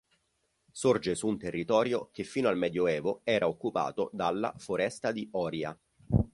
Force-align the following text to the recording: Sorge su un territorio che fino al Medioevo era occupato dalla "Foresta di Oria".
Sorge 0.71 1.13
su 1.13 1.27
un 1.27 1.37
territorio 1.37 2.09
che 2.11 2.23
fino 2.23 2.47
al 2.49 2.57
Medioevo 2.57 3.21
era 3.23 3.47
occupato 3.47 4.09
dalla 4.11 4.51
"Foresta 4.57 5.11
di 5.11 5.27
Oria". 5.33 5.79